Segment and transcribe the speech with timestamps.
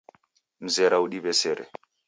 [0.65, 1.63] Mzera udiw'esere